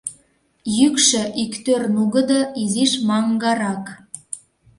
[0.77, 3.85] Йӱкшӧ иктӧр нугыдо, изиш маҥгарак.